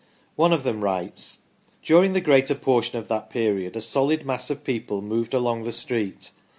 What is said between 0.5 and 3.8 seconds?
of them writes:" During the greater portion of that period